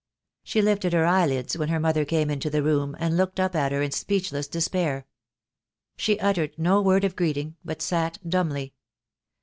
[0.43, 3.71] She lifted her eyelids when her mother came into the room, and looked up at
[3.71, 5.05] her in speechless despair.
[5.95, 8.73] She uttered no word of greeting, but sat dumbly.